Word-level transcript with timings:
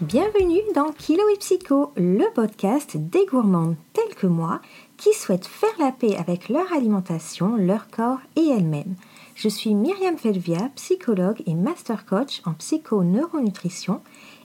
Bienvenue 0.00 0.60
dans 0.76 0.92
Kilo 0.92 1.24
et 1.34 1.38
Psycho, 1.38 1.90
le 1.96 2.32
podcast 2.32 2.96
des 2.96 3.26
gourmandes 3.26 3.74
telles 3.92 4.14
que 4.14 4.28
moi 4.28 4.60
qui 4.96 5.12
souhaitent 5.12 5.48
faire 5.48 5.74
la 5.80 5.90
paix 5.90 6.16
avec 6.16 6.48
leur 6.48 6.72
alimentation, 6.72 7.56
leur 7.56 7.88
corps 7.88 8.20
et 8.36 8.46
elles-mêmes. 8.46 8.94
Je 9.34 9.48
suis 9.48 9.74
Myriam 9.74 10.16
Felvia, 10.16 10.70
psychologue 10.76 11.42
et 11.46 11.54
master 11.54 12.06
coach 12.06 12.42
en 12.44 12.52
psycho-neuronutrition 12.52 14.00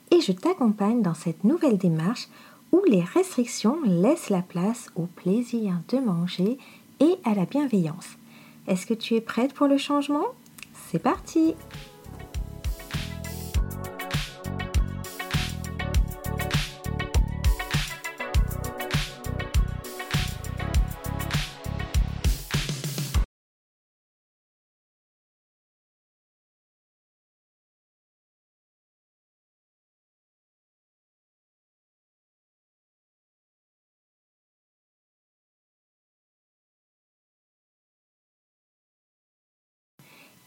et 0.10 0.22
je 0.22 0.32
t'accompagne 0.32 1.04
dans 1.04 1.14
cette 1.14 1.44
nouvelle 1.44 1.78
démarche 1.78 2.30
où 2.72 2.82
les 2.88 3.04
restrictions 3.04 3.78
laissent 3.86 4.32
la 4.32 4.42
place 4.42 4.90
au 4.96 5.04
plaisir 5.04 5.76
de 5.90 6.00
manger 6.00 6.58
et 7.00 7.16
à 7.26 7.36
la 7.36 7.46
bienveillance. 7.46 8.18
Est-ce 8.68 8.88
que 8.88 8.96
tu 8.96 9.14
es 9.14 9.22
prête 9.22 9.54
pour 9.54 9.68
le 9.68 9.78
changement? 9.78 10.26
C'est 10.90 10.98
parti 10.98 11.54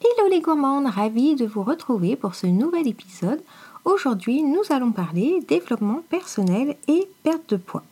Hello 0.07 0.29
les 0.29 0.41
gourmandes, 0.41 0.87
ravie 0.87 1.35
de 1.35 1.47
vous 1.47 1.63
retrouver 1.63 2.17
pour 2.17 2.35
ce 2.35 2.47
nouvel 2.47 2.87
épisode. 2.87 3.41
Aujourd'hui, 3.85 4.43
nous 4.43 4.63
allons 4.71 4.93
parler 4.93 5.41
développement 5.49 6.03
personnel 6.11 6.77
et 6.87 7.09
perte 7.25 7.51
de 7.51 7.57
poids. 7.57 7.83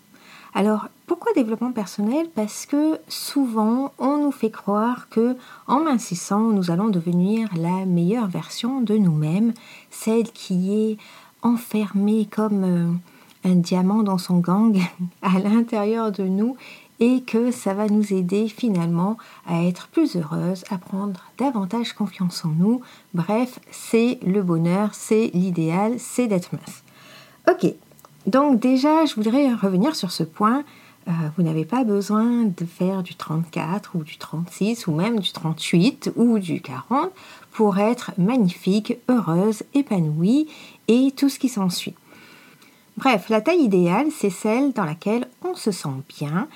Alors, 0.54 0.88
pourquoi 1.06 1.32
développement 1.32 1.72
personnel? 1.72 2.28
Parce 2.34 2.66
que 2.66 2.98
souvent, 3.08 3.92
on 3.98 4.18
nous 4.18 4.30
fait 4.30 4.50
croire 4.50 5.08
que 5.08 5.36
en 5.66 5.80
mincissant, 5.80 6.40
nous 6.40 6.70
allons 6.70 6.88
devenir 6.88 7.48
la 7.56 7.84
meilleure 7.84 8.28
version 8.28 8.80
de 8.80 8.96
nous-mêmes, 8.96 9.52
celle 9.90 10.30
qui 10.30 10.72
est 10.72 10.98
enfermée 11.42 12.28
comme 12.30 12.64
euh, 12.64 13.48
un 13.48 13.56
diamant 13.56 14.02
dans 14.02 14.18
son 14.18 14.38
gang 14.38 14.78
à 15.22 15.38
l'intérieur 15.40 16.12
de 16.12 16.24
nous 16.24 16.56
et 17.00 17.22
que 17.22 17.50
ça 17.50 17.74
va 17.74 17.88
nous 17.88 18.12
aider 18.12 18.48
finalement 18.48 19.16
à 19.46 19.62
être 19.64 19.88
plus 19.88 20.16
heureuse, 20.16 20.64
à 20.70 20.78
prendre 20.78 21.20
davantage 21.38 21.92
confiance 21.92 22.44
en 22.44 22.50
nous. 22.50 22.80
Bref, 23.14 23.58
c'est 23.70 24.18
le 24.24 24.42
bonheur, 24.42 24.90
c'est 24.92 25.30
l'idéal, 25.34 25.94
c'est 25.98 26.26
d'être 26.26 26.52
mince. 26.52 26.82
Ok, 27.50 27.74
donc 28.26 28.60
déjà, 28.60 29.04
je 29.04 29.14
voudrais 29.14 29.52
revenir 29.52 29.94
sur 29.94 30.10
ce 30.10 30.22
point. 30.22 30.64
Euh, 31.06 31.12
vous 31.36 31.42
n'avez 31.42 31.66
pas 31.66 31.84
besoin 31.84 32.44
de 32.44 32.64
faire 32.64 33.02
du 33.02 33.14
34 33.14 33.96
ou 33.96 34.04
du 34.04 34.16
36 34.16 34.86
ou 34.86 34.92
même 34.92 35.20
du 35.20 35.32
38 35.32 36.12
ou 36.16 36.38
du 36.38 36.62
40 36.62 37.10
pour 37.52 37.78
être 37.78 38.12
magnifique, 38.16 38.96
heureuse, 39.08 39.62
épanouie 39.74 40.48
et 40.88 41.12
tout 41.14 41.28
ce 41.28 41.38
qui 41.38 41.50
s'ensuit. 41.50 41.94
Bref, 42.96 43.28
la 43.28 43.40
taille 43.40 43.62
idéale, 43.62 44.08
c'est 44.10 44.30
celle 44.30 44.72
dans 44.72 44.84
laquelle 44.84 45.26
on 45.44 45.54
se 45.54 45.72
sent 45.72 45.88
bien 46.18 46.48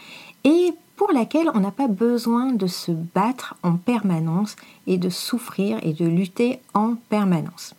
et 0.44 0.72
pour 0.96 1.12
laquelle 1.12 1.50
on 1.54 1.60
n'a 1.60 1.70
pas 1.70 1.88
besoin 1.88 2.52
de 2.52 2.66
se 2.66 2.92
battre 2.92 3.56
en 3.62 3.76
permanence 3.76 4.56
et 4.86 4.98
de 4.98 5.08
souffrir 5.08 5.78
et 5.82 5.92
de 5.92 6.06
lutter 6.06 6.60
en 6.74 6.94
permanence. 7.08 7.74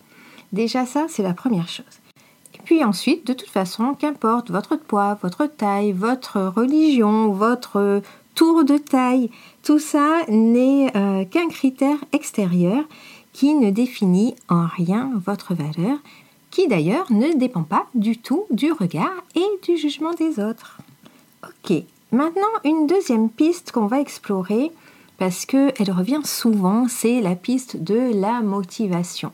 Déjà 0.51 0.85
ça, 0.85 1.05
c'est 1.09 1.23
la 1.23 1.33
première 1.33 1.67
chose. 1.67 1.85
Et 2.55 2.59
puis 2.63 2.83
ensuite, 2.83 3.27
de 3.27 3.33
toute 3.33 3.49
façon, 3.49 3.93
qu'importe 3.93 4.51
votre 4.51 4.75
poids, 4.75 5.17
votre 5.21 5.45
taille, 5.45 5.91
votre 5.91 6.41
religion, 6.41 7.31
votre 7.31 8.01
tour 8.35 8.63
de 8.63 8.77
taille, 8.77 9.29
tout 9.63 9.79
ça 9.79 10.21
n'est 10.27 10.95
euh, 10.95 11.25
qu'un 11.25 11.49
critère 11.49 11.97
extérieur 12.13 12.83
qui 13.33 13.53
ne 13.53 13.69
définit 13.69 14.35
en 14.49 14.65
rien 14.65 15.11
votre 15.15 15.53
valeur, 15.53 15.97
qui 16.51 16.67
d'ailleurs 16.67 17.11
ne 17.11 17.37
dépend 17.37 17.63
pas 17.63 17.85
du 17.95 18.17
tout 18.17 18.45
du 18.51 18.71
regard 18.71 19.23
et 19.35 19.45
du 19.63 19.77
jugement 19.77 20.13
des 20.13 20.39
autres. 20.39 20.79
Ok, 21.43 21.83
Maintenant, 22.11 22.47
une 22.65 22.87
deuxième 22.87 23.29
piste 23.29 23.71
qu'on 23.71 23.85
va 23.85 23.99
explorer, 23.99 24.71
parce 25.19 25.45
qu'elle 25.45 25.91
revient 25.91 26.21
souvent, 26.23 26.87
c'est 26.87 27.21
la 27.21 27.35
piste 27.35 27.83
de 27.83 28.19
la 28.19 28.41
motivation. 28.41 29.31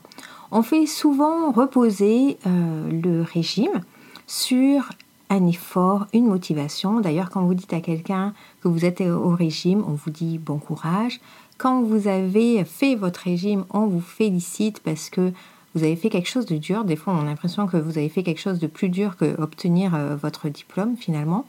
On 0.50 0.62
fait 0.62 0.84
souvent 0.84 1.50
reposer 1.52 2.36
euh, 2.46 2.90
le 3.02 3.22
régime 3.22 3.80
sur 4.26 4.90
un 5.30 5.46
effort, 5.46 6.06
une 6.12 6.26
motivation. 6.26 7.00
D'ailleurs, 7.00 7.30
quand 7.30 7.46
vous 7.46 7.54
dites 7.54 7.72
à 7.72 7.80
quelqu'un 7.80 8.34
que 8.60 8.68
vous 8.68 8.84
êtes 8.84 9.00
au 9.00 9.30
régime, 9.30 9.82
on 9.88 9.92
vous 9.92 10.10
dit 10.10 10.36
bon 10.36 10.58
courage. 10.58 11.18
Quand 11.56 11.80
vous 11.80 12.08
avez 12.08 12.62
fait 12.64 12.94
votre 12.94 13.20
régime, 13.20 13.64
on 13.70 13.86
vous 13.86 14.02
félicite 14.02 14.80
parce 14.80 15.08
que 15.08 15.32
vous 15.76 15.84
avez 15.84 15.96
fait 15.96 16.08
quelque 16.08 16.28
chose 16.28 16.46
de 16.46 16.56
dur. 16.56 16.84
Des 16.84 16.96
fois, 16.96 17.12
on 17.12 17.20
a 17.20 17.24
l'impression 17.24 17.66
que 17.66 17.76
vous 17.76 17.98
avez 17.98 18.08
fait 18.08 18.22
quelque 18.22 18.40
chose 18.40 18.58
de 18.58 18.66
plus 18.66 18.88
dur 18.88 19.18
que 19.18 19.38
obtenir 19.38 19.94
euh, 19.94 20.16
votre 20.16 20.48
diplôme 20.48 20.96
finalement. 20.96 21.44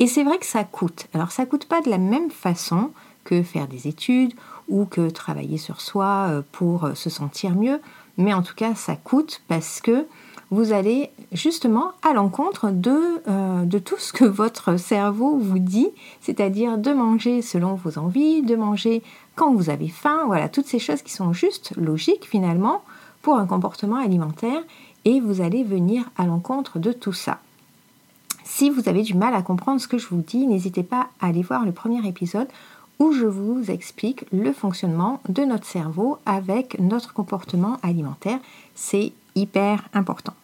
Et 0.00 0.06
c'est 0.06 0.22
vrai 0.22 0.36
que 0.36 0.44
ça 0.44 0.64
coûte. 0.64 1.06
Alors 1.14 1.30
ça 1.32 1.46
coûte 1.46 1.64
pas 1.64 1.80
de 1.80 1.88
la 1.88 1.96
même 1.96 2.30
façon 2.30 2.90
que 3.24 3.42
faire 3.42 3.66
des 3.66 3.88
études 3.88 4.34
ou 4.68 4.84
que 4.84 5.08
travailler 5.08 5.56
sur 5.56 5.80
soi 5.80 6.26
euh, 6.28 6.42
pour 6.52 6.84
euh, 6.84 6.94
se 6.94 7.08
sentir 7.08 7.54
mieux, 7.54 7.80
mais 8.18 8.34
en 8.34 8.42
tout 8.42 8.54
cas 8.54 8.74
ça 8.74 8.96
coûte 8.96 9.40
parce 9.48 9.80
que 9.80 10.04
vous 10.50 10.72
allez 10.72 11.08
justement 11.32 11.92
à 12.02 12.12
l'encontre 12.12 12.70
de, 12.70 13.64
de 13.64 13.78
tout 13.78 13.96
ce 13.98 14.12
que 14.12 14.26
votre 14.26 14.76
cerveau 14.76 15.38
vous 15.38 15.58
dit, 15.58 15.88
c'est-à-dire 16.20 16.76
de 16.76 16.92
manger 16.92 17.40
selon 17.40 17.74
vos 17.74 17.98
envies, 17.98 18.42
de 18.42 18.54
manger 18.54 19.02
quand 19.34 19.52
vous 19.54 19.70
avez 19.70 19.88
faim, 19.88 20.24
voilà, 20.26 20.48
toutes 20.48 20.66
ces 20.66 20.78
choses 20.78 21.02
qui 21.02 21.12
sont 21.12 21.32
juste 21.32 21.72
logiques 21.76 22.28
finalement 22.28 22.82
un 23.32 23.46
comportement 23.46 23.96
alimentaire 23.96 24.62
et 25.04 25.20
vous 25.20 25.40
allez 25.40 25.64
venir 25.64 26.04
à 26.16 26.26
l'encontre 26.26 26.78
de 26.78 26.92
tout 26.92 27.12
ça. 27.12 27.38
Si 28.44 28.70
vous 28.70 28.88
avez 28.88 29.02
du 29.02 29.14
mal 29.14 29.34
à 29.34 29.42
comprendre 29.42 29.80
ce 29.80 29.88
que 29.88 29.98
je 29.98 30.06
vous 30.08 30.22
dis, 30.26 30.46
n'hésitez 30.46 30.82
pas 30.82 31.08
à 31.20 31.28
aller 31.28 31.42
voir 31.42 31.64
le 31.64 31.72
premier 31.72 32.06
épisode 32.06 32.48
où 32.98 33.12
je 33.12 33.26
vous 33.26 33.70
explique 33.70 34.24
le 34.32 34.52
fonctionnement 34.52 35.20
de 35.28 35.42
notre 35.42 35.66
cerveau 35.66 36.18
avec 36.26 36.78
notre 36.78 37.12
comportement 37.12 37.78
alimentaire. 37.82 38.38
C'est 38.74 39.12
hyper 39.34 39.88
important. 39.94 40.34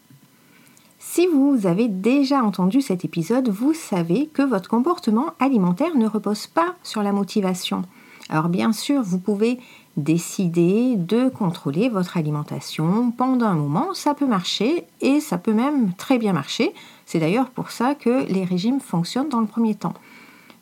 Si 0.98 1.26
vous 1.26 1.66
avez 1.66 1.88
déjà 1.88 2.42
entendu 2.42 2.80
cet 2.80 3.04
épisode, 3.04 3.48
vous 3.48 3.74
savez 3.74 4.26
que 4.26 4.42
votre 4.42 4.68
comportement 4.68 5.26
alimentaire 5.38 5.96
ne 5.96 6.06
repose 6.06 6.46
pas 6.46 6.74
sur 6.82 7.02
la 7.02 7.12
motivation. 7.12 7.84
Alors 8.28 8.48
bien 8.48 8.72
sûr, 8.72 9.02
vous 9.02 9.18
pouvez 9.18 9.58
décider 9.96 10.96
de 10.96 11.28
contrôler 11.28 11.88
votre 11.88 12.16
alimentation 12.16 13.10
pendant 13.10 13.46
un 13.46 13.54
moment, 13.54 13.94
ça 13.94 14.14
peut 14.14 14.26
marcher 14.26 14.84
et 15.00 15.20
ça 15.20 15.38
peut 15.38 15.52
même 15.52 15.92
très 15.94 16.18
bien 16.18 16.32
marcher. 16.32 16.72
C'est 17.06 17.18
d'ailleurs 17.18 17.50
pour 17.50 17.70
ça 17.70 17.94
que 17.94 18.26
les 18.32 18.44
régimes 18.44 18.80
fonctionnent 18.80 19.28
dans 19.28 19.40
le 19.40 19.46
premier 19.46 19.74
temps. 19.74 19.94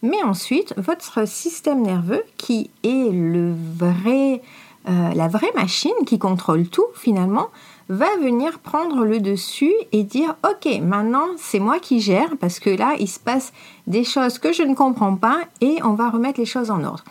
Mais 0.02 0.22
ensuite, 0.22 0.74
votre 0.76 1.26
système 1.26 1.82
nerveux, 1.82 2.22
qui 2.36 2.70
est 2.84 3.10
le 3.12 3.52
vrai, 3.52 4.42
euh, 4.88 5.14
la 5.14 5.28
vraie 5.28 5.52
machine 5.54 5.90
qui 6.06 6.18
contrôle 6.18 6.68
tout 6.68 6.86
finalement, 6.94 7.48
va 7.88 8.16
venir 8.16 8.58
prendre 8.58 9.04
le 9.04 9.18
dessus 9.18 9.72
et 9.92 10.02
dire 10.02 10.36
ok 10.44 10.80
maintenant 10.82 11.26
c'est 11.38 11.58
moi 11.58 11.78
qui 11.78 12.00
gère 12.00 12.36
parce 12.38 12.60
que 12.60 12.68
là 12.68 12.94
il 12.98 13.08
se 13.08 13.18
passe 13.18 13.52
des 13.86 14.04
choses 14.04 14.38
que 14.38 14.52
je 14.52 14.62
ne 14.62 14.74
comprends 14.74 15.16
pas 15.16 15.40
et 15.62 15.78
on 15.82 15.94
va 15.94 16.10
remettre 16.10 16.38
les 16.38 16.46
choses 16.46 16.70
en 16.70 16.84
ordre. 16.84 17.04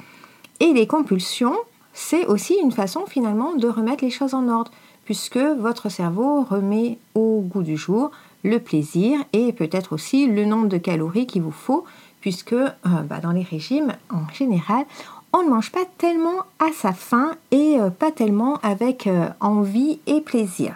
Et 0.60 0.74
les 0.74 0.88
compulsions, 0.88 1.56
c'est 2.00 2.28
aussi 2.28 2.56
une 2.62 2.72
façon 2.72 3.08
finalement 3.08 3.56
de 3.56 3.68
remettre 3.68 4.04
les 4.04 4.12
choses 4.12 4.36
en 4.36 4.48
ordre 4.50 4.72
puisque 5.04 5.38
votre 5.38 5.90
cerveau 5.90 6.44
remet 6.44 7.00
au 7.16 7.42
goût 7.42 7.64
du 7.64 7.76
jour 7.76 8.12
le 8.44 8.60
plaisir 8.60 9.20
et 9.34 9.52
peut-être 9.52 9.94
aussi 9.94 10.28
le 10.28 10.46
nombre 10.46 10.68
de 10.68 10.78
calories 10.78 11.26
qu'il 11.26 11.42
vous 11.42 11.52
faut, 11.52 11.86
puisque 12.22 12.54
euh, 12.54 12.70
bah, 13.10 13.20
dans 13.20 13.32
les 13.32 13.42
régimes, 13.42 13.94
en 14.12 14.32
général, 14.32 14.86
on 15.34 15.42
ne 15.42 15.50
mange 15.50 15.72
pas 15.72 15.86
tellement 15.98 16.44
à 16.60 16.72
sa 16.72 16.94
faim 16.94 17.32
et 17.50 17.80
euh, 17.80 17.90
pas 17.90 18.12
tellement 18.12 18.60
avec 18.62 19.08
euh, 19.08 19.28
envie 19.40 20.00
et 20.06 20.22
plaisir. 20.22 20.76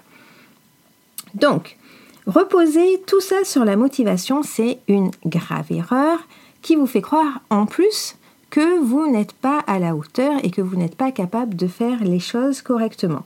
Donc, 1.36 1.78
reposer 2.26 3.00
tout 3.06 3.22
ça 3.22 3.44
sur 3.44 3.64
la 3.64 3.76
motivation, 3.76 4.42
c'est 4.42 4.80
une 4.88 5.12
grave 5.26 5.72
erreur 5.72 6.18
qui 6.64 6.76
vous 6.76 6.88
fait 6.88 7.02
croire 7.02 7.42
en 7.52 7.68
plus 7.68 8.16
que 8.52 8.80
vous 8.80 9.10
n'êtes 9.10 9.32
pas 9.32 9.60
à 9.66 9.80
la 9.80 9.96
hauteur 9.96 10.34
et 10.44 10.52
que 10.52 10.62
vous 10.62 10.76
n'êtes 10.76 10.96
pas 10.96 11.12
capable 11.12 11.56
de 11.56 11.68
faire 11.68 12.04
les 12.04 12.20
choses 12.20 12.62
correctement. 12.62 13.26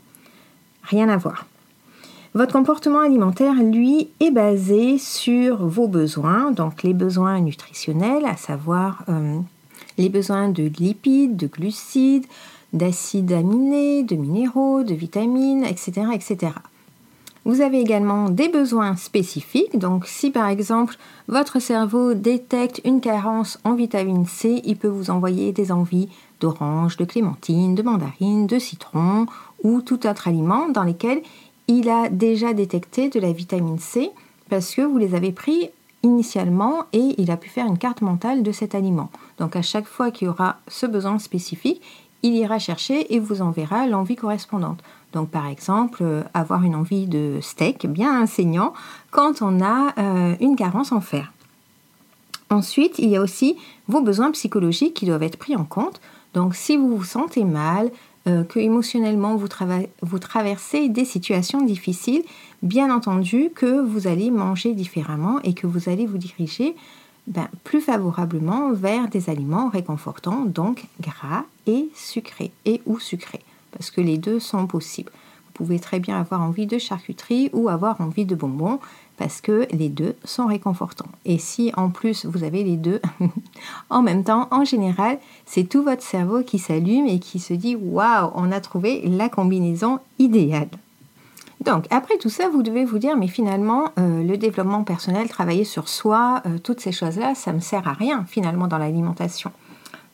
Rien 0.84 1.10
à 1.10 1.18
voir. 1.18 1.46
Votre 2.36 2.54
comportement 2.54 3.00
alimentaire, 3.00 3.56
lui, 3.56 4.10
est 4.20 4.32
basé 4.32 4.98
sur 4.98 5.66
vos 5.66 5.88
besoins, 5.88 6.52
donc 6.52 6.84
les 6.84 6.94
besoins 6.94 7.40
nutritionnels, 7.40 8.26
à 8.26 8.38
savoir 8.38 9.04
euh, 9.10 9.40
les 9.98 10.10
besoins 10.10 10.50
de 10.50 10.64
lipides, 10.64 11.38
de 11.38 11.48
glucides, 11.48 12.28
d'acides 12.74 13.32
aminés, 13.32 14.04
de 14.04 14.16
minéraux, 14.16 14.84
de 14.84 14.94
vitamines, 14.94 15.64
etc., 15.64 16.08
etc. 16.14 16.52
Vous 17.46 17.62
avez 17.62 17.80
également 17.80 18.30
des 18.30 18.50
besoins 18.50 18.96
spécifiques. 18.96 19.78
Donc 19.78 20.08
si 20.08 20.32
par 20.32 20.48
exemple 20.48 20.98
votre 21.28 21.60
cerveau 21.60 22.16
détecte 22.16 22.82
une 22.84 23.02
carence 23.02 23.60
en 23.64 23.76
vitamine 23.76 24.26
C, 24.26 24.62
il 24.66 24.78
peut 24.78 24.88
vous 24.88 25.12
envoyer 25.12 25.52
des 25.52 25.72
envies 25.72 26.10
d'orange, 26.40 26.98
de 26.98 27.06
clémentine, 27.06 27.76
de 27.76 27.84
mandarine, 27.84 28.48
de 28.48 28.58
citron 28.58 29.28
ou 29.64 29.82
tout 29.82 30.08
autre 30.08 30.28
aliment 30.28 30.70
dans 30.70 30.84
lesquels 30.84 31.22
il 31.68 31.88
a 31.88 32.10
déjà 32.10 32.54
détecté 32.54 33.10
de 33.10 33.20
la 33.20 33.32
vitamine 33.32 33.80
C 33.80 34.10
parce 34.50 34.74
que 34.74 34.82
vous 34.82 34.98
les 34.98 35.14
avez 35.14 35.32
pris 35.32 35.70
initialement 36.02 36.86
et 36.94 37.14
il 37.20 37.30
a 37.30 37.38
pu 37.38 37.50
faire 37.50 37.68
une 37.68 37.78
carte 37.78 38.02
mentale 38.02 38.42
de 38.42 38.52
cet 38.52 38.74
aliment. 38.74 39.12
Donc 39.38 39.56
à 39.56 39.62
chaque 39.62 39.88
fois 39.88 40.10
qu'il 40.10 40.26
y 40.26 40.30
aura 40.30 40.58
ce 40.68 40.88
besoin 40.88 41.20
spécifique, 41.20 41.82
il 42.24 42.36
ira 42.36 42.58
chercher 42.58 43.14
et 43.14 43.20
vous 43.20 43.44
enverra 43.44 43.86
l'envie 43.86 44.16
correspondante. 44.16 44.80
Donc 45.16 45.30
par 45.30 45.48
exemple, 45.48 46.04
euh, 46.04 46.24
avoir 46.34 46.64
une 46.64 46.76
envie 46.76 47.08
de 47.08 47.40
steak 47.42 47.88
bien 47.88 48.26
saignant 48.28 48.74
quand 49.12 49.42
on 49.42 49.62
a 49.62 49.94
euh, 49.98 50.36
une 50.42 50.58
carence 50.58 50.92
en 50.92 51.02
fer. 51.02 51.32
Ensuite, 52.50 53.00
il 53.00 53.10
y 53.10 53.16
a 53.16 53.22
aussi 53.22 53.58
vos 53.88 54.02
besoins 54.02 54.30
psychologiques 54.32 54.94
qui 54.94 55.06
doivent 55.06 55.24
être 55.24 55.38
pris 55.38 55.56
en 55.56 55.64
compte. 55.64 56.02
Donc 56.34 56.54
si 56.54 56.76
vous 56.76 56.98
vous 56.98 57.06
sentez 57.06 57.46
mal, 57.46 57.92
euh, 58.28 58.44
que 58.44 58.60
émotionnellement 58.60 59.38
vous, 59.38 59.48
traversez 60.20 60.90
des 60.90 61.06
situations 61.06 61.62
difficiles, 61.62 62.24
bien 62.62 62.94
entendu 62.94 63.52
que 63.56 63.82
vous 63.82 64.08
allez 64.08 64.32
manger 64.32 64.74
différemment 64.74 65.40
et 65.44 65.54
que 65.54 65.66
vous 65.66 65.90
allez 65.90 66.06
vous 66.06 66.18
diriger 66.18 66.76
ben, 67.28 67.48
plus 67.64 67.82
favorablement 67.82 68.74
vers 68.74 69.08
des 69.08 69.30
aliments 69.30 69.70
réconfortants, 69.70 70.44
donc 70.44 70.86
gras 71.00 71.44
et 71.68 71.88
sucrés, 71.96 72.52
et 72.66 72.82
ou 72.86 73.00
sucrés, 73.00 73.42
parce 73.78 73.92
que 73.92 74.02
les 74.02 74.18
deux 74.18 74.40
sont 74.40 74.68
possibles. 74.68 75.12
Vous 75.46 75.52
pouvez 75.54 75.80
très 75.80 76.00
bien 76.00 76.20
avoir 76.20 76.42
envie 76.42 76.66
de 76.66 76.78
charcuterie 76.78 77.50
ou 77.54 77.70
avoir 77.70 78.02
envie 78.02 78.26
de 78.26 78.36
bonbons, 78.36 78.80
parce 79.18 79.42
que 79.42 79.68
les 79.72 79.90
deux 79.90 80.16
sont 80.24 80.48
réconfortants. 80.48 81.10
Et 81.24 81.38
si 81.38 81.72
en 81.78 81.90
plus 81.90 82.26
vous 82.26 82.44
avez 82.44 82.64
les 82.64 82.78
deux 82.78 83.02
en 83.90 84.02
même 84.02 84.24
temps, 84.24 84.48
en 84.52 84.66
général, 84.66 85.20
c'est 85.46 85.64
tout 85.64 85.84
votre 85.84 86.04
cerveau 86.04 86.44
qui 86.44 86.60
s'allume 86.60 87.08
et 87.08 87.20
qui 87.20 87.40
se 87.40 87.54
dit 87.54 87.76
waouh, 87.76 88.32
on 88.36 88.52
a 88.52 88.60
trouvé 88.60 89.02
la 89.08 89.30
combinaison 89.30 90.00
idéale. 90.20 90.70
Donc, 91.62 91.86
après 91.90 92.18
tout 92.18 92.30
ça, 92.30 92.50
vous 92.50 92.62
devez 92.62 92.86
vous 92.86 93.00
dire, 93.00 93.16
mais 93.16 93.28
finalement, 93.28 93.86
euh, 93.98 94.24
le 94.24 94.38
développement 94.38 94.84
personnel, 94.84 95.30
travailler 95.30 95.64
sur 95.64 95.88
soi, 95.88 96.44
euh, 96.46 96.60
toutes 96.60 96.82
ces 96.82 96.92
choses-là, 96.92 97.34
ça 97.34 97.52
ne 97.52 97.58
me 97.58 97.62
sert 97.62 97.88
à 97.88 97.94
rien 97.94 98.26
finalement 98.28 98.68
dans 98.68 98.78
l'alimentation. 98.78 99.52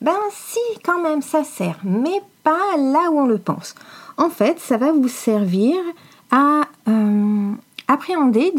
Ben 0.00 0.16
si, 0.30 0.60
quand 0.84 1.02
même, 1.02 1.20
ça 1.20 1.44
sert, 1.44 1.78
mais 1.84 2.22
pas 2.42 2.76
là 2.76 3.10
où 3.10 3.20
on 3.20 3.26
le 3.26 3.38
pense. 3.38 3.74
En 4.16 4.30
fait, 4.30 4.58
ça 4.58 4.76
va 4.76 4.92
vous 4.92 5.08
servir 5.08 5.76
à 6.30 6.62
euh, 6.88 7.52
appréhender 7.88 8.52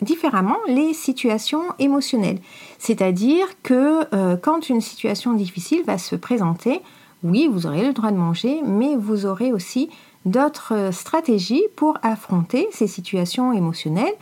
différemment 0.00 0.58
les 0.66 0.94
situations 0.94 1.62
émotionnelles. 1.78 2.38
C'est-à-dire 2.78 3.46
que 3.62 4.36
quand 4.36 4.68
une 4.70 4.80
situation 4.80 5.34
difficile 5.34 5.82
va 5.84 5.98
se 5.98 6.16
présenter, 6.16 6.80
oui, 7.22 7.48
vous 7.52 7.66
aurez 7.66 7.86
le 7.86 7.92
droit 7.92 8.10
de 8.10 8.16
manger, 8.16 8.60
mais 8.64 8.96
vous 8.96 9.26
aurez 9.26 9.52
aussi 9.52 9.90
d'autres 10.24 10.90
stratégies 10.92 11.64
pour 11.76 11.98
affronter 12.02 12.68
ces 12.72 12.86
situations 12.86 13.52
émotionnelles 13.52 14.14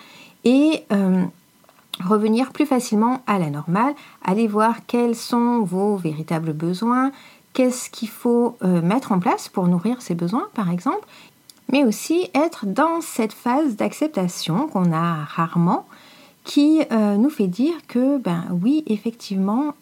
et 0.45 0.85
euh, 0.93 1.25
revenir 2.05 2.53
plus 2.53 2.67
facilement 2.67 3.23
à 3.27 3.39
la 3.39 3.51
normale, 3.51 3.95
aller 4.25 4.47
voir 4.47 4.87
quels 4.87 5.15
sont 5.15 5.61
vos 5.61 5.97
véritables 5.97 6.53
besoins, 6.53 7.13
qu'est-ce 7.53 7.91
qu'il 7.91 8.09
faut 8.09 8.57
euh, 8.63 8.83
mettre 8.83 9.13
en 9.13 9.19
place 9.19 9.49
pour 9.49 9.67
nourrir 9.67 10.03
ces 10.03 10.15
besoins 10.15 10.49
par 10.55 10.71
exemple, 10.71 11.07
mais 11.71 11.85
aussi 11.85 12.29
être 12.35 12.67
dans 12.67 13.01
cette 13.01 13.33
phase 13.33 13.77
d'acceptation 13.77 14.67
qu'on 14.69 14.93
a 14.93 15.25
rarement 15.25 15.87
qui 16.45 16.83
euh, 16.91 17.17
nous 17.17 17.31
fait 17.31 17.47
dire 17.47 17.75
que 17.87 18.19
ben 18.19 18.45
oui 18.51 18.83
effectivement 18.87 19.75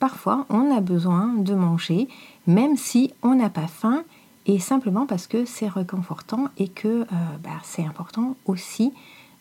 parfois 0.00 0.44
on 0.50 0.74
a 0.76 0.80
besoin 0.80 1.32
de 1.36 1.54
manger 1.54 2.08
même 2.46 2.76
si 2.76 3.12
on 3.22 3.36
n'a 3.36 3.48
pas 3.48 3.68
faim 3.68 4.02
et 4.46 4.58
simplement 4.58 5.06
parce 5.06 5.26
que 5.26 5.44
c'est 5.44 5.68
réconfortant 5.68 6.48
et 6.58 6.68
que 6.68 6.88
euh, 6.88 7.06
bah, 7.42 7.50
c'est 7.62 7.84
important 7.84 8.36
aussi 8.46 8.92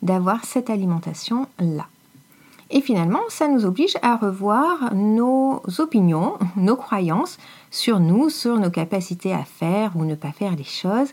d'avoir 0.01 0.45
cette 0.45 0.69
alimentation-là. 0.69 1.87
Et 2.71 2.81
finalement, 2.81 3.21
ça 3.29 3.47
nous 3.47 3.65
oblige 3.65 3.97
à 4.01 4.15
revoir 4.15 4.93
nos 4.93 5.61
opinions, 5.79 6.37
nos 6.55 6.75
croyances 6.75 7.37
sur 7.71 7.99
nous, 7.99 8.29
sur 8.29 8.57
nos 8.57 8.69
capacités 8.69 9.33
à 9.33 9.43
faire 9.43 9.91
ou 9.95 10.05
ne 10.05 10.15
pas 10.15 10.31
faire 10.31 10.55
les 10.55 10.63
choses, 10.63 11.09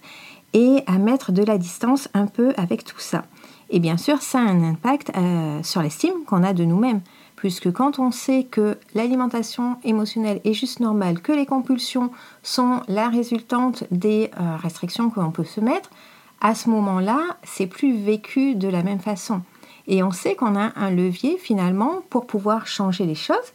et 0.53 0.83
à 0.87 0.99
mettre 0.99 1.33
de 1.33 1.43
la 1.43 1.59
distance 1.59 2.09
un 2.15 2.27
peu 2.27 2.53
avec 2.57 2.85
tout 2.85 2.99
ça. 2.99 3.25
Et 3.71 3.81
bien 3.81 3.97
sûr, 3.97 4.23
ça 4.23 4.39
a 4.39 4.43
un 4.43 4.63
impact 4.63 5.13
euh, 5.17 5.63
sur 5.63 5.83
l'estime 5.83 6.25
qu'on 6.27 6.43
a 6.43 6.53
de 6.53 6.65
nous-mêmes 6.65 7.01
puisque 7.37 7.71
quand 7.71 7.99
on 7.99 8.11
sait 8.11 8.45
que 8.45 8.79
l'alimentation 8.95 9.77
émotionnelle 9.85 10.41
est 10.45 10.55
juste 10.55 10.81
normale, 10.81 11.21
que 11.21 11.33
les 11.33 11.47
compulsions 11.47 12.11
sont 12.43 12.81
la 12.89 13.09
résultante 13.09 13.85
des 13.91 14.31
euh, 14.41 14.57
restrictions 14.57 15.11
que 15.11 15.21
l'on 15.21 15.31
peut 15.31 15.45
se 15.45 15.61
mettre, 15.61 15.91
à 16.41 16.55
ce 16.55 16.71
moment-là, 16.71 17.21
c'est 17.45 17.67
plus 17.67 17.97
vécu 17.97 18.55
de 18.55 18.69
la 18.69 18.83
même 18.83 19.01
façon. 19.01 19.43
Et 19.89 20.03
on 20.03 20.11
sait 20.11 20.35
qu'on 20.35 20.57
a 20.57 20.73
un 20.77 20.91
levier 20.91 21.39
finalement 21.39 22.03
pour 22.11 22.27
pouvoir 22.27 22.67
changer 22.67 23.07
les 23.07 23.15
choses, 23.15 23.53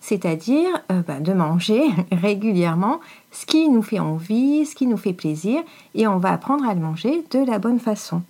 c'est-à-dire 0.00 0.70
euh, 0.90 1.02
bah, 1.02 1.20
de 1.20 1.32
manger 1.32 1.82
régulièrement 2.12 3.00
ce 3.30 3.46
qui 3.46 3.68
nous 3.68 3.82
fait 3.82 3.98
envie, 3.98 4.66
ce 4.66 4.74
qui 4.74 4.86
nous 4.86 4.96
fait 4.96 5.12
plaisir, 5.12 5.62
et 5.94 6.06
on 6.06 6.18
va 6.18 6.32
apprendre 6.32 6.68
à 6.68 6.74
le 6.74 6.80
manger 6.80 7.24
de 7.30 7.44
la 7.44 7.58
bonne 7.58 7.80
façon. 7.80 8.22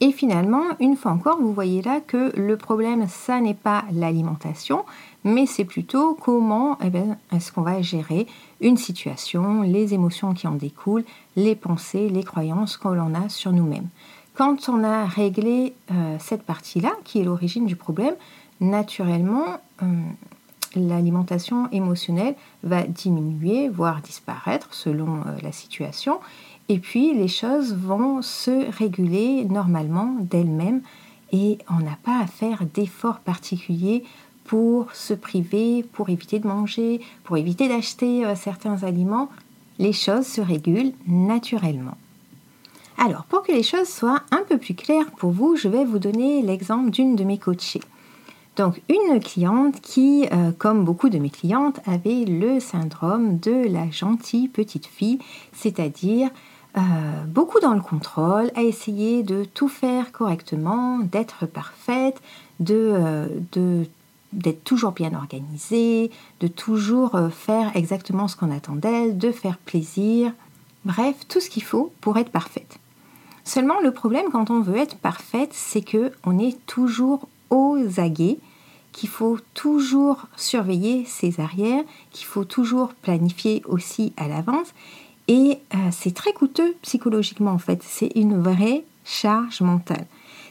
Et 0.00 0.12
finalement, 0.12 0.62
une 0.78 0.96
fois 0.96 1.10
encore, 1.10 1.40
vous 1.40 1.52
voyez 1.52 1.82
là 1.82 2.00
que 2.00 2.32
le 2.38 2.56
problème, 2.56 3.08
ça 3.08 3.40
n'est 3.40 3.54
pas 3.54 3.84
l'alimentation, 3.92 4.84
mais 5.24 5.46
c'est 5.46 5.64
plutôt 5.64 6.14
comment 6.14 6.78
eh 6.84 6.90
ben, 6.90 7.16
est-ce 7.32 7.50
qu'on 7.50 7.62
va 7.62 7.82
gérer 7.82 8.28
une 8.60 8.76
situation, 8.76 9.62
les 9.62 9.94
émotions 9.94 10.34
qui 10.34 10.46
en 10.46 10.52
découlent, 10.52 11.04
les 11.34 11.56
pensées, 11.56 12.08
les 12.08 12.22
croyances 12.22 12.76
que 12.76 12.88
l'on 12.88 13.12
a 13.14 13.28
sur 13.28 13.52
nous-mêmes. 13.52 13.88
Quand 14.38 14.68
on 14.68 14.84
a 14.84 15.04
réglé 15.04 15.74
euh, 15.90 16.16
cette 16.20 16.44
partie-là, 16.44 16.92
qui 17.02 17.18
est 17.18 17.24
l'origine 17.24 17.66
du 17.66 17.74
problème, 17.74 18.14
naturellement, 18.60 19.58
euh, 19.82 19.86
l'alimentation 20.76 21.68
émotionnelle 21.72 22.36
va 22.62 22.84
diminuer, 22.84 23.68
voire 23.68 24.00
disparaître 24.00 24.72
selon 24.74 25.16
euh, 25.16 25.36
la 25.42 25.50
situation. 25.50 26.20
Et 26.68 26.78
puis 26.78 27.14
les 27.14 27.26
choses 27.26 27.74
vont 27.74 28.22
se 28.22 28.70
réguler 28.78 29.44
normalement 29.44 30.14
d'elles-mêmes 30.20 30.82
et 31.32 31.58
on 31.68 31.82
n'a 31.82 31.98
pas 32.04 32.20
à 32.20 32.28
faire 32.28 32.62
d'efforts 32.72 33.18
particuliers 33.18 34.04
pour 34.44 34.94
se 34.94 35.14
priver, 35.14 35.82
pour 35.82 36.10
éviter 36.10 36.38
de 36.38 36.46
manger, 36.46 37.00
pour 37.24 37.38
éviter 37.38 37.66
d'acheter 37.66 38.22
certains 38.36 38.84
aliments. 38.84 39.30
Les 39.80 39.92
choses 39.92 40.28
se 40.28 40.40
régulent 40.40 40.92
naturellement. 41.08 41.96
Alors, 42.98 43.24
pour 43.24 43.42
que 43.42 43.52
les 43.52 43.62
choses 43.62 43.88
soient 43.88 44.22
un 44.32 44.42
peu 44.48 44.58
plus 44.58 44.74
claires 44.74 45.10
pour 45.16 45.30
vous, 45.30 45.56
je 45.56 45.68
vais 45.68 45.84
vous 45.84 45.98
donner 45.98 46.42
l'exemple 46.42 46.90
d'une 46.90 47.16
de 47.16 47.24
mes 47.24 47.38
coachées. 47.38 47.82
Donc, 48.56 48.82
une 48.88 49.20
cliente 49.20 49.80
qui, 49.80 50.26
euh, 50.32 50.50
comme 50.58 50.84
beaucoup 50.84 51.08
de 51.08 51.18
mes 51.18 51.30
clientes, 51.30 51.78
avait 51.86 52.24
le 52.24 52.58
syndrome 52.58 53.38
de 53.38 53.68
la 53.68 53.88
gentille 53.90 54.48
petite 54.48 54.86
fille, 54.86 55.20
c'est-à-dire 55.52 56.30
euh, 56.76 56.80
beaucoup 57.26 57.60
dans 57.60 57.74
le 57.74 57.80
contrôle, 57.80 58.50
à 58.54 58.62
essayer 58.62 59.22
de 59.22 59.44
tout 59.44 59.68
faire 59.68 60.12
correctement, 60.12 60.98
d'être 60.98 61.46
parfaite, 61.46 62.20
euh, 62.70 63.26
de, 63.52 63.86
d'être 64.32 64.62
toujours 64.64 64.92
bien 64.92 65.14
organisée, 65.14 66.10
de 66.40 66.48
toujours 66.48 67.14
euh, 67.14 67.30
faire 67.30 67.74
exactement 67.74 68.28
ce 68.28 68.36
qu'on 68.36 68.54
attend 68.54 68.74
d'elle, 68.74 69.18
de 69.18 69.32
faire 69.32 69.56
plaisir, 69.58 70.32
bref, 70.84 71.16
tout 71.28 71.40
ce 71.40 71.48
qu'il 71.48 71.62
faut 71.62 71.92
pour 72.00 72.18
être 72.18 72.30
parfaite. 72.30 72.78
Seulement 73.48 73.80
le 73.80 73.92
problème 73.92 74.26
quand 74.30 74.50
on 74.50 74.60
veut 74.60 74.76
être 74.76 74.98
parfaite, 74.98 75.52
c'est 75.54 75.80
que 75.80 76.12
on 76.26 76.38
est 76.38 76.58
toujours 76.66 77.26
aux 77.48 77.78
aguets, 77.96 78.36
qu'il 78.92 79.08
faut 79.08 79.38
toujours 79.54 80.26
surveiller 80.36 81.06
ses 81.06 81.40
arrières, 81.40 81.82
qu'il 82.10 82.26
faut 82.26 82.44
toujours 82.44 82.90
planifier 83.00 83.62
aussi 83.64 84.12
à 84.18 84.28
l'avance 84.28 84.74
et 85.28 85.60
euh, 85.74 85.78
c'est 85.92 86.12
très 86.12 86.34
coûteux 86.34 86.76
psychologiquement 86.82 87.52
en 87.52 87.58
fait. 87.58 87.82
C'est 87.82 88.12
une 88.16 88.38
vraie 88.38 88.84
charge 89.06 89.62
mentale. 89.62 90.04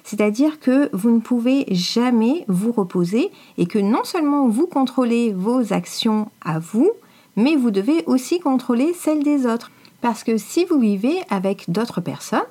C'est-à-dire 0.04 0.60
que 0.60 0.89
vous 0.92 1.12
ne 1.12 1.20
pouvez 1.20 1.68
jamais 1.70 2.46
vous 2.48 2.72
reposer 2.72 3.30
et 3.60 3.68
que 3.68 3.77
non 3.77 4.06
seulement 4.06 4.48
vous 4.48 4.66
contrôlez 4.66 5.34
vos 5.34 5.72
actions 5.72 6.32
à 6.44 6.58
vous, 6.58 6.89
mais 7.36 7.56
vous 7.56 7.70
devez 7.70 8.04
aussi 8.08 8.39
contrôler 8.39 8.96
celles 8.96 9.22
des 9.22 9.46
autres. 9.46 9.70
Parce 10.01 10.24
que 10.24 10.38
si 10.38 10.66
vous 10.66 10.80
vivez 10.80 11.20
avec 11.30 11.66
d'autres 11.70 12.01
personnes, 12.01 12.42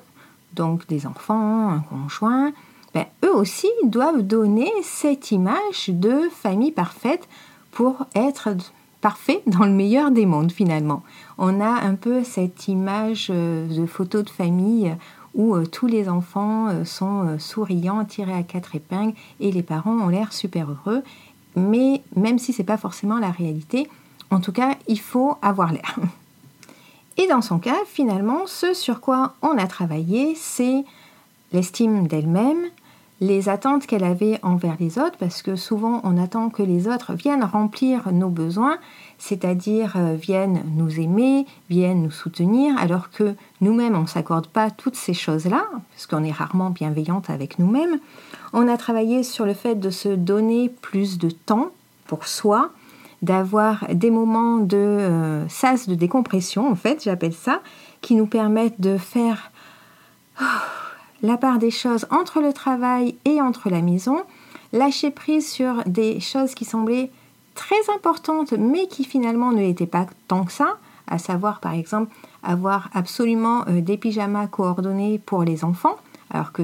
donc 0.57 0.87
des 0.87 1.07
enfants, 1.07 1.69
un 1.69 1.79
conjoint, 1.79 2.51
ben, 2.93 3.05
eux 3.23 3.33
aussi 3.33 3.69
doivent 3.85 4.23
donner 4.23 4.71
cette 4.81 5.31
image 5.31 5.89
de 5.89 6.29
famille 6.31 6.71
parfaite 6.71 7.27
pour 7.71 8.07
être 8.15 8.49
parfait 9.01 9.41
dans 9.45 9.65
le 9.65 9.71
meilleur 9.71 10.11
des 10.11 10.25
mondes 10.25 10.51
finalement. 10.51 11.03
On 11.37 11.61
a 11.61 11.69
un 11.69 11.95
peu 11.95 12.23
cette 12.23 12.67
image 12.67 13.27
euh, 13.29 13.67
de 13.67 13.85
photo 13.85 14.23
de 14.23 14.29
famille 14.29 14.95
où 15.35 15.55
euh, 15.55 15.65
tous 15.65 15.85
les 15.85 16.09
enfants 16.09 16.69
euh, 16.69 16.83
sont 16.83 17.37
souriants, 17.37 18.03
tirés 18.03 18.33
à 18.33 18.43
quatre 18.43 18.75
épingles 18.75 19.13
et 19.39 19.51
les 19.51 19.63
parents 19.63 19.97
ont 19.97 20.09
l'air 20.09 20.33
super 20.33 20.67
heureux. 20.71 21.03
Mais 21.55 22.01
même 22.15 22.39
si 22.39 22.51
ce 22.51 22.61
n'est 22.61 22.65
pas 22.65 22.77
forcément 22.77 23.19
la 23.19 23.31
réalité, 23.31 23.87
en 24.31 24.39
tout 24.39 24.51
cas, 24.51 24.75
il 24.87 24.99
faut 24.99 25.37
avoir 25.41 25.71
l'air. 25.71 25.95
Et 27.17 27.27
dans 27.27 27.41
son 27.41 27.57
cas, 27.57 27.77
finalement, 27.85 28.45
ce 28.45 28.73
sur 28.73 29.01
quoi 29.01 29.33
on 29.41 29.57
a 29.57 29.67
travaillé, 29.67 30.35
c'est 30.35 30.85
l'estime 31.51 32.07
d'elle-même, 32.07 32.65
les 33.19 33.49
attentes 33.49 33.87
qu'elle 33.87 34.03
avait 34.03 34.39
envers 34.43 34.75
les 34.79 34.99
autres, 34.99 35.17
parce 35.17 35.41
que 35.41 35.55
souvent 35.55 36.01
on 36.03 36.21
attend 36.21 36.49
que 36.49 36.61
les 36.61 36.87
autres 36.87 37.13
viennent 37.13 37.43
remplir 37.43 38.11
nos 38.11 38.29
besoins, 38.29 38.77
c'est-à-dire 39.17 39.93
euh, 39.95 40.13
viennent 40.13 40.61
nous 40.75 40.99
aimer, 40.99 41.47
viennent 41.69 42.03
nous 42.03 42.11
soutenir, 42.11 42.77
alors 42.77 43.09
que 43.09 43.33
nous-mêmes 43.61 43.95
on 43.95 44.01
ne 44.01 44.07
s'accorde 44.07 44.45
pas 44.45 44.69
toutes 44.69 44.95
ces 44.95 45.15
choses-là, 45.15 45.65
parce 45.91 46.05
qu'on 46.05 46.23
est 46.23 46.31
rarement 46.31 46.69
bienveillante 46.69 47.31
avec 47.31 47.57
nous-mêmes. 47.57 47.97
On 48.53 48.67
a 48.67 48.77
travaillé 48.77 49.23
sur 49.23 49.45
le 49.45 49.55
fait 49.55 49.75
de 49.75 49.89
se 49.89 50.09
donner 50.09 50.69
plus 50.69 51.17
de 51.17 51.31
temps 51.31 51.71
pour 52.05 52.27
soi, 52.27 52.69
d'avoir 53.21 53.85
des 53.93 54.11
moments 54.11 54.57
de 54.57 54.77
euh, 54.77 55.49
sas 55.49 55.87
de 55.87 55.95
décompression, 55.95 56.69
en 56.69 56.75
fait, 56.75 57.03
j'appelle 57.03 57.33
ça, 57.33 57.61
qui 58.01 58.15
nous 58.15 58.27
permettent 58.27 58.79
de 58.79 58.97
faire 58.97 59.51
oh, 60.41 60.45
la 61.21 61.37
part 61.37 61.57
des 61.57 61.71
choses 61.71 62.05
entre 62.11 62.41
le 62.41 62.53
travail 62.53 63.15
et 63.25 63.41
entre 63.41 63.69
la 63.69 63.81
maison, 63.81 64.21
lâcher 64.71 65.11
prise 65.11 65.49
sur 65.49 65.83
des 65.85 66.19
choses 66.19 66.53
qui 66.53 66.65
semblaient 66.65 67.11
très 67.55 67.89
importantes, 67.93 68.53
mais 68.53 68.87
qui 68.87 69.03
finalement 69.03 69.51
ne 69.51 69.61
l'étaient 69.61 69.87
pas 69.87 70.05
tant 70.27 70.45
que 70.45 70.51
ça, 70.51 70.77
à 71.07 71.17
savoir 71.17 71.59
par 71.59 71.73
exemple 71.73 72.13
avoir 72.43 72.89
absolument 72.93 73.63
euh, 73.67 73.81
des 73.81 73.97
pyjamas 73.97 74.47
coordonnés 74.47 75.19
pour 75.25 75.43
les 75.43 75.63
enfants, 75.63 75.95
alors 76.29 76.51
que 76.51 76.63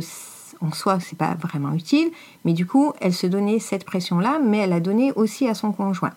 en 0.62 0.72
soi 0.72 1.00
c'est 1.00 1.17
pas 1.17 1.33
vraiment 1.33 1.74
utile, 1.74 2.12
mais 2.45 2.53
du 2.53 2.65
coup 2.67 2.93
elle 3.01 3.13
se 3.13 3.25
donnait 3.25 3.60
cette 3.60 3.86
pression-là, 3.86 4.39
mais 4.39 4.60
elle 4.60 4.74
a 4.74 4.79
donné 4.79 5.12
aussi 5.13 5.48
à 5.48 5.55
son 5.55 5.72
conjoint. 5.72 6.13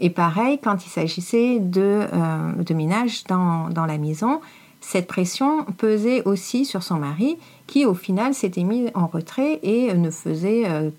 Et 0.00 0.10
pareil, 0.10 0.58
quand 0.62 0.84
il 0.84 0.88
s'agissait 0.88 1.58
de, 1.60 2.06
euh, 2.12 2.74
ménage 2.74 3.24
dans, 3.24 3.68
dans, 3.68 3.86
la 3.86 3.98
maison, 3.98 4.40
cette 4.80 5.06
pression 5.06 5.64
pesait 5.64 6.22
aussi 6.24 6.64
sur 6.64 6.82
son 6.82 6.96
mari, 6.96 7.38
qui 7.66 7.86
au 7.86 7.94
final 7.94 8.34
s'était 8.34 8.64
mis 8.64 8.88
en 8.94 9.06
retrait 9.06 9.60
et 9.62 9.94
ne 9.94 10.10
faisait 10.10 10.68
euh, 10.68 10.90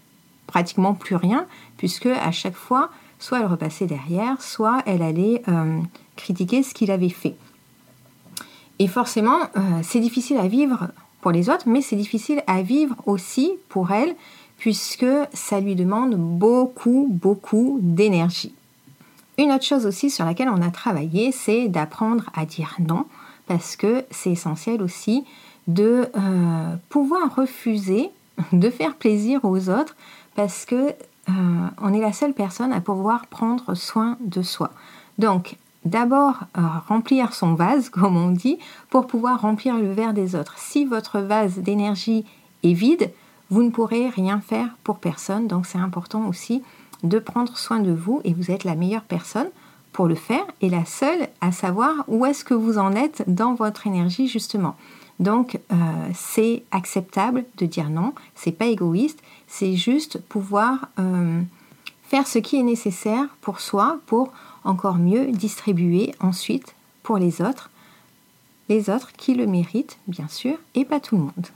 pratiquement 0.47 0.93
plus 0.93 1.15
rien, 1.15 1.45
puisque 1.77 2.05
à 2.07 2.31
chaque 2.31 2.55
fois, 2.55 2.89
soit 3.19 3.39
elle 3.39 3.47
repassait 3.47 3.85
derrière, 3.85 4.41
soit 4.41 4.81
elle 4.85 5.01
allait 5.01 5.41
euh, 5.49 5.79
critiquer 6.15 6.63
ce 6.63 6.73
qu'il 6.73 6.89
avait 6.89 7.09
fait. 7.09 7.35
Et 8.79 8.87
forcément, 8.87 9.39
c'est 9.83 10.01
difficile 10.01 10.37
à 10.37 10.49
vivre 10.49 10.89
pour 11.21 11.31
les 11.31 11.49
autres, 11.49 11.63
mais 11.65 11.81
c'est 11.81 11.95
difficile 11.95 12.43
à 12.45 12.61
vivre 12.61 12.93
aussi 13.05 13.53
pour 13.69 13.91
elle, 13.91 14.15
puisque 14.57 15.05
ça 15.33 15.61
lui 15.61 15.75
demande 15.75 16.15
beaucoup, 16.15 17.07
beaucoup 17.09 17.79
d'énergie. 17.81 18.53
Une 19.37 19.51
autre 19.51 19.65
chose 19.65 19.85
aussi 19.85 20.09
sur 20.09 20.25
laquelle 20.25 20.49
on 20.49 20.61
a 20.61 20.71
travaillé, 20.71 21.31
c'est 21.31 21.67
d'apprendre 21.67 22.29
à 22.33 22.45
dire 22.45 22.75
non, 22.79 23.05
parce 23.47 23.75
que 23.75 24.05
c'est 24.11 24.31
essentiel 24.31 24.81
aussi 24.81 25.25
de 25.67 26.09
euh, 26.15 26.75
pouvoir 26.89 27.35
refuser 27.35 28.09
de 28.51 28.69
faire 28.69 28.95
plaisir 28.95 29.43
aux 29.43 29.69
autres, 29.69 29.95
parce 30.35 30.65
que 30.65 30.93
euh, 31.29 31.31
on 31.81 31.93
est 31.93 32.01
la 32.01 32.13
seule 32.13 32.33
personne 32.33 32.71
à 32.71 32.81
pouvoir 32.81 33.27
prendre 33.27 33.73
soin 33.73 34.17
de 34.19 34.41
soi. 34.41 34.71
Donc, 35.17 35.57
d'abord 35.85 36.41
euh, 36.57 36.61
remplir 36.87 37.33
son 37.33 37.53
vase, 37.53 37.89
comme 37.91 38.17
on 38.17 38.31
dit, 38.31 38.59
pour 38.89 39.07
pouvoir 39.07 39.41
remplir 39.41 39.77
le 39.77 39.91
verre 39.91 40.13
des 40.13 40.35
autres. 40.35 40.55
Si 40.57 40.85
votre 40.85 41.19
vase 41.19 41.57
d'énergie 41.57 42.25
est 42.63 42.73
vide, 42.73 43.11
vous 43.49 43.63
ne 43.63 43.69
pourrez 43.69 44.09
rien 44.09 44.39
faire 44.39 44.69
pour 44.83 44.97
personne. 44.97 45.47
Donc, 45.47 45.65
c'est 45.65 45.77
important 45.77 46.27
aussi 46.27 46.63
de 47.05 47.19
prendre 47.19 47.57
soin 47.57 47.79
de 47.79 47.91
vous 47.91 48.21
et 48.23 48.33
vous 48.33 48.51
êtes 48.51 48.63
la 48.63 48.75
meilleure 48.75 49.03
personne 49.03 49.49
pour 49.91 50.07
le 50.07 50.15
faire 50.15 50.45
et 50.61 50.69
la 50.69 50.85
seule 50.85 51.29
à 51.39 51.51
savoir 51.51 52.03
où 52.07 52.25
est-ce 52.25 52.43
que 52.43 52.53
vous 52.53 52.77
en 52.77 52.93
êtes 52.93 53.23
dans 53.27 53.53
votre 53.53 53.87
énergie 53.87 54.27
justement. 54.27 54.75
Donc 55.19 55.59
euh, 55.71 55.75
c'est 56.13 56.63
acceptable 56.71 57.45
de 57.57 57.65
dire 57.65 57.89
non, 57.89 58.13
c'est 58.35 58.51
pas 58.51 58.65
égoïste, 58.65 59.19
c'est 59.47 59.75
juste 59.75 60.19
pouvoir 60.19 60.89
euh, 60.99 61.41
faire 62.03 62.27
ce 62.27 62.39
qui 62.39 62.57
est 62.57 62.63
nécessaire 62.63 63.27
pour 63.41 63.61
soi 63.61 63.99
pour 64.05 64.33
encore 64.63 64.95
mieux 64.95 65.27
distribuer 65.27 66.13
ensuite 66.19 66.75
pour 67.03 67.17
les 67.17 67.41
autres, 67.41 67.69
les 68.67 68.89
autres 68.89 69.13
qui 69.13 69.35
le 69.35 69.47
méritent 69.47 69.97
bien 70.07 70.27
sûr 70.27 70.57
et 70.73 70.83
pas 70.83 70.99
tout 70.99 71.15
le 71.15 71.21
monde. 71.21 71.47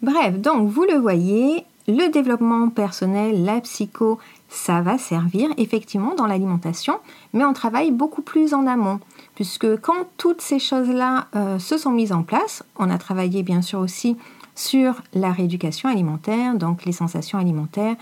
Bref, 0.00 0.38
donc 0.38 0.70
vous 0.70 0.84
le 0.84 0.94
voyez, 0.94 1.64
le 1.88 2.10
développement 2.10 2.68
personnel, 2.68 3.44
la 3.44 3.60
psycho, 3.62 4.18
ça 4.50 4.82
va 4.82 4.98
servir 4.98 5.48
effectivement 5.56 6.14
dans 6.14 6.26
l'alimentation, 6.26 6.98
mais 7.32 7.44
on 7.44 7.54
travaille 7.54 7.90
beaucoup 7.90 8.20
plus 8.20 8.52
en 8.52 8.66
amont, 8.66 9.00
puisque 9.34 9.80
quand 9.80 10.06
toutes 10.18 10.42
ces 10.42 10.58
choses-là 10.58 11.28
euh, 11.34 11.58
se 11.58 11.78
sont 11.78 11.90
mises 11.90 12.12
en 12.12 12.22
place, 12.22 12.62
on 12.76 12.90
a 12.90 12.98
travaillé 12.98 13.42
bien 13.42 13.62
sûr 13.62 13.80
aussi 13.80 14.18
sur 14.54 14.96
la 15.14 15.32
rééducation 15.32 15.88
alimentaire, 15.88 16.54
donc 16.54 16.84
les 16.84 16.92
sensations 16.92 17.38
alimentaires, 17.38 17.96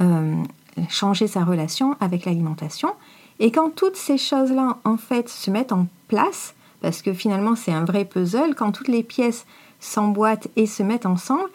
euh, 0.00 0.34
changer 0.88 1.28
sa 1.28 1.44
relation 1.44 1.96
avec 2.00 2.24
l'alimentation, 2.24 2.90
et 3.38 3.52
quand 3.52 3.70
toutes 3.70 3.96
ces 3.96 4.18
choses-là 4.18 4.78
en 4.84 4.96
fait 4.96 5.28
se 5.28 5.50
mettent 5.50 5.72
en 5.72 5.86
place, 6.08 6.54
parce 6.80 7.02
que 7.02 7.12
finalement 7.12 7.54
c'est 7.54 7.72
un 7.72 7.84
vrai 7.84 8.04
puzzle, 8.04 8.56
quand 8.56 8.72
toutes 8.72 8.88
les 8.88 9.04
pièces 9.04 9.46
s'emboîtent 9.78 10.48
et 10.56 10.66
se 10.66 10.82
mettent 10.82 11.06
ensemble, 11.06 11.48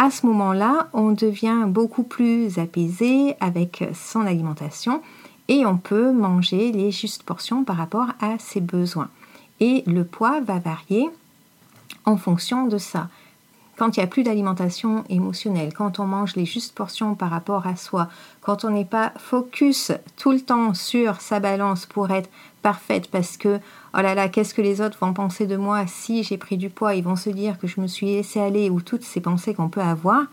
à 0.00 0.10
ce 0.10 0.24
moment-là, 0.24 0.88
on 0.94 1.12
devient 1.12 1.64
beaucoup 1.66 2.04
plus 2.04 2.58
apaisé 2.58 3.34
avec 3.38 3.84
son 3.92 4.22
alimentation 4.22 5.02
et 5.48 5.66
on 5.66 5.76
peut 5.76 6.10
manger 6.10 6.72
les 6.72 6.90
justes 6.90 7.22
portions 7.22 7.64
par 7.64 7.76
rapport 7.76 8.06
à 8.18 8.38
ses 8.38 8.62
besoins. 8.62 9.10
Et 9.60 9.84
le 9.86 10.04
poids 10.04 10.40
va 10.40 10.58
varier 10.58 11.10
en 12.06 12.16
fonction 12.16 12.66
de 12.66 12.78
ça. 12.78 13.10
Quand 13.80 13.96
il 13.96 14.00
n'y 14.00 14.04
a 14.04 14.08
plus 14.08 14.24
d'alimentation 14.24 15.04
émotionnelle, 15.08 15.72
quand 15.72 16.00
on 16.00 16.04
mange 16.04 16.36
les 16.36 16.44
justes 16.44 16.74
portions 16.74 17.14
par 17.14 17.30
rapport 17.30 17.66
à 17.66 17.76
soi, 17.76 18.08
quand 18.42 18.66
on 18.66 18.68
n'est 18.68 18.84
pas 18.84 19.14
focus 19.16 19.90
tout 20.18 20.32
le 20.32 20.42
temps 20.42 20.74
sur 20.74 21.22
sa 21.22 21.40
balance 21.40 21.86
pour 21.86 22.10
être 22.10 22.28
parfaite 22.60 23.10
parce 23.10 23.38
que 23.38 23.58
oh 23.94 24.02
là 24.02 24.14
là, 24.14 24.28
qu'est-ce 24.28 24.52
que 24.52 24.60
les 24.60 24.82
autres 24.82 24.98
vont 25.00 25.14
penser 25.14 25.46
de 25.46 25.56
moi 25.56 25.86
si 25.86 26.22
j'ai 26.24 26.36
pris 26.36 26.58
du 26.58 26.68
poids 26.68 26.94
Ils 26.94 27.02
vont 27.02 27.16
se 27.16 27.30
dire 27.30 27.58
que 27.58 27.66
je 27.66 27.80
me 27.80 27.86
suis 27.86 28.08
laissé 28.08 28.38
aller 28.38 28.68
ou 28.68 28.82
toutes 28.82 29.02
ces 29.02 29.22
pensées 29.22 29.54
qu'on 29.54 29.70
peut 29.70 29.80
avoir. 29.80 30.24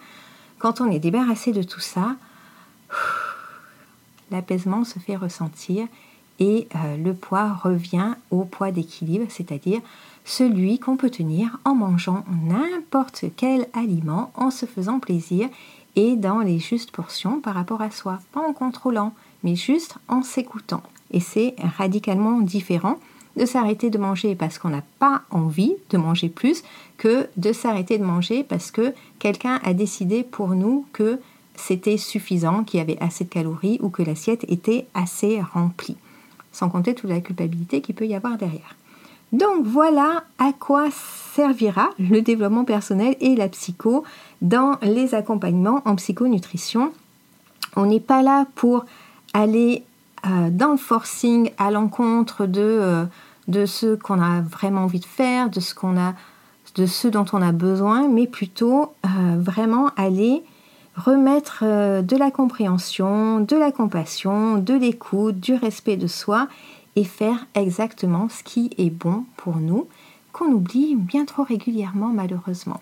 Quand 0.60 0.82
on 0.82 0.92
est 0.92 1.00
débarrassé 1.00 1.54
de 1.54 1.64
tout 1.64 1.80
ça, 1.80 2.18
l'apaisement 4.30 4.84
se 4.84 5.00
fait 5.00 5.16
ressentir 5.16 5.88
et 6.40 6.68
euh, 6.76 6.98
le 6.98 7.14
poids 7.14 7.54
revient 7.54 8.14
au 8.32 8.44
poids 8.44 8.72
d'équilibre, 8.72 9.26
c'est-à-dire 9.30 9.82
celui 10.26 10.78
qu'on 10.78 10.98
peut 10.98 11.10
tenir 11.10 11.58
en 11.66 11.74
mangeant 11.74 12.24
n'importe 12.44 13.26
quel 13.36 13.68
aliment, 13.74 14.32
en 14.36 14.52
se 14.52 14.66
faisant 14.66 15.00
plaisir 15.00 15.50
et 15.96 16.16
dans 16.16 16.40
les 16.40 16.60
justes 16.60 16.92
portions 16.92 17.40
par 17.40 17.56
rapport 17.56 17.82
à 17.82 17.92
soi, 17.92 18.20
pas 18.34 18.42
en 18.42 18.54
contrôlant, 18.54 19.14
mais 19.44 19.56
juste 19.56 19.96
en 20.08 20.22
s'écoutant. 20.22 20.84
Et 21.12 21.22
c'est 21.22 21.56
radicalement 21.78 22.40
différent 22.42 23.00
de 23.38 23.46
s'arrêter 23.46 23.90
de 23.90 23.98
manger 23.98 24.36
parce 24.36 24.60
qu'on 24.60 24.70
n'a 24.70 24.84
pas 25.00 25.22
envie 25.30 25.76
de 25.90 25.98
manger 25.98 26.28
plus 26.28 26.64
que 26.98 27.30
de 27.38 27.54
s'arrêter 27.54 27.98
de 27.98 28.04
manger 28.04 28.44
parce 28.44 28.72
que 28.72 28.94
quelqu'un 29.20 29.60
a 29.64 29.74
décidé 29.74 30.24
pour 30.24 30.50
nous 30.50 30.86
que 30.92 31.20
c'était 31.56 31.98
suffisant, 31.98 32.64
qu'il 32.64 32.80
y 32.80 32.82
avait 32.82 33.00
assez 33.00 33.24
de 33.24 33.30
calories 33.30 33.80
ou 33.82 33.90
que 33.90 34.04
l'assiette 34.04 34.46
était 34.50 34.86
assez 34.94 35.42
remplie. 35.42 35.98
Sans 36.58 36.70
compter 36.70 36.96
toute 36.96 37.12
la 37.12 37.22
culpabilité 37.22 37.82
qu'il 37.82 37.94
peut 37.94 38.08
y 38.08 38.16
avoir 38.16 38.36
derrière. 38.36 38.76
Donc 39.32 39.64
voilà 39.64 40.24
à 40.40 40.54
quoi 40.58 40.88
servira 41.36 41.92
le 42.00 42.22
développement 42.22 42.64
personnel 42.64 43.16
et 43.20 43.36
la 43.36 43.48
psycho 43.48 44.04
dans 44.42 44.80
les 44.82 45.14
accompagnements 45.14 45.84
en 45.86 45.96
psychonutrition. 45.96 46.92
On 47.76 47.86
n'est 47.86 48.00
pas 48.00 48.24
là 48.24 48.48
pour 48.56 48.86
aller 49.36 49.84
euh, 50.26 50.50
dans 50.50 50.72
le 50.72 50.78
forcing 50.78 51.52
à 51.60 51.70
l'encontre 51.70 52.48
de, 52.48 52.62
euh, 52.62 53.06
de 53.48 53.68
ce 53.68 53.94
qu'on 53.94 54.20
a 54.20 54.42
vraiment 54.42 54.86
envie 54.86 55.00
de 55.00 55.06
faire, 55.06 55.52
de 55.52 55.60
ce, 55.60 55.76
qu'on 55.76 55.96
a, 55.96 56.16
de 56.74 56.88
ce 56.88 57.08
dont 57.08 57.26
on 57.34 57.42
a 57.44 57.52
besoin, 57.52 58.08
mais 58.08 58.26
plutôt 58.26 58.94
euh, 59.06 59.36
vraiment 59.38 59.92
aller 59.96 60.42
remettre 60.98 61.64
de 61.64 62.18
la 62.18 62.32
compréhension, 62.32 63.40
de 63.40 63.56
la 63.56 63.72
compassion, 63.72 64.58
de 64.58 64.74
l'écoute, 64.74 65.40
du 65.40 65.54
respect 65.54 65.96
de 65.96 66.08
soi 66.08 66.48
et 66.96 67.04
faire 67.04 67.46
exactement 67.54 68.28
ce 68.28 68.44
qui 68.44 68.72
est 68.78 68.90
bon 68.90 69.24
pour 69.38 69.58
nous, 69.58 69.88
qu'on 70.34 70.48
oublie 70.48 70.96
bien 70.96 71.26
trop 71.26 71.44
régulièrement 71.44 72.10
malheureusement. 72.10 72.80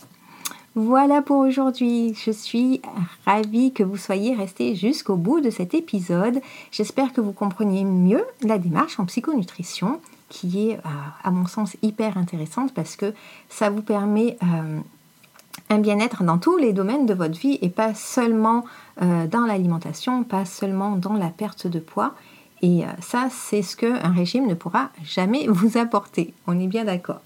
Voilà 0.78 1.22
pour 1.22 1.38
aujourd'hui. 1.38 2.14
Je 2.16 2.32
suis 2.32 2.82
ravie 3.26 3.72
que 3.72 3.84
vous 3.84 3.96
soyez 3.96 4.36
restés 4.36 4.76
jusqu'au 4.76 5.16
bout 5.16 5.40
de 5.40 5.50
cet 5.50 5.74
épisode. 5.74 6.42
J'espère 6.72 7.14
que 7.14 7.22
vous 7.22 7.32
compreniez 7.32 7.86
mieux 7.86 8.26
la 8.42 8.58
démarche 8.58 9.00
en 9.00 9.06
psychonutrition 9.06 10.02
qui 10.28 10.70
est 10.70 10.80
à 11.24 11.32
mon 11.32 11.46
sens 11.46 11.78
hyper 11.82 12.18
intéressante 12.18 12.74
parce 12.74 12.96
que 12.96 13.14
ça 13.48 13.70
vous 13.70 13.84
permet 13.84 14.38
un 15.70 15.80
bien-être 15.80 16.24
dans 16.24 16.38
tous 16.38 16.58
les 16.58 16.74
domaines 16.74 17.06
de 17.06 17.14
votre 17.14 17.38
vie 17.38 17.58
et 17.62 17.70
pas 17.70 17.94
seulement 17.94 18.66
dans 19.02 19.46
l'alimentation, 19.46 20.24
pas 20.24 20.46
seulement 20.46 20.96
dans 20.96 21.14
la 21.14 21.30
perte 21.30 21.68
de 21.68 21.80
poids. 21.80 22.14
Et 22.62 22.84
ça, 23.02 23.28
c'est 23.32 23.62
ce 23.62 23.76
qu'un 23.76 24.12
régime 24.12 24.48
ne 24.48 24.54
pourra 24.54 24.90
jamais 25.04 25.48
vous 25.50 25.78
apporter. 25.78 26.34
On 26.48 26.60
est 26.60 26.68
bien 26.68 26.86
d'accord. 26.86 27.22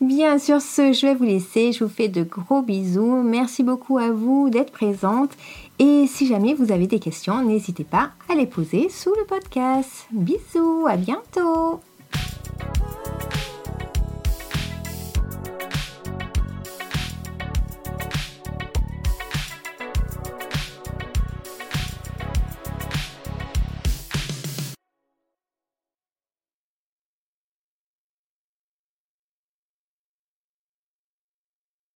Bien, 0.00 0.38
sur 0.38 0.60
ce, 0.60 0.92
je 0.92 1.06
vais 1.06 1.14
vous 1.14 1.24
laisser. 1.24 1.72
Je 1.72 1.84
vous 1.84 1.90
fais 1.90 2.08
de 2.08 2.24
gros 2.24 2.62
bisous. 2.62 3.22
Merci 3.22 3.62
beaucoup 3.62 3.98
à 3.98 4.10
vous 4.10 4.50
d'être 4.50 4.72
présente. 4.72 5.30
Et 5.78 6.06
si 6.06 6.26
jamais 6.26 6.54
vous 6.54 6.72
avez 6.72 6.86
des 6.86 6.98
questions, 6.98 7.42
n'hésitez 7.42 7.84
pas 7.84 8.10
à 8.28 8.34
les 8.34 8.46
poser 8.46 8.88
sous 8.88 9.14
le 9.16 9.24
podcast. 9.24 10.06
Bisous, 10.12 10.86
à 10.88 10.96
bientôt 10.96 11.80